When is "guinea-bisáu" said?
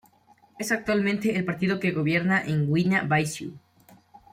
2.73-3.53